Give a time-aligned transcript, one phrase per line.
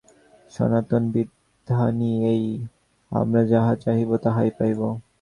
[0.51, 2.43] সনাতন বিধানই এই,
[3.11, 4.79] আমরা যাহা চাহিব তাহাই পাইব।